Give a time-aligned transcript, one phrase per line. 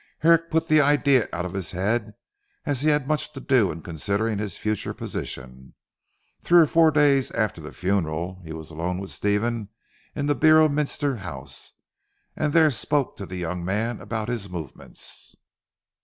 [0.21, 2.15] Herrick put the idea out of his head,
[2.65, 5.75] as he had much to do in considering his future position.
[6.41, 9.69] Three or four days after the funeral he was alone with Stephen
[10.15, 11.73] in the Beorminster house,
[12.35, 15.35] and there spoke to the young man about his movements.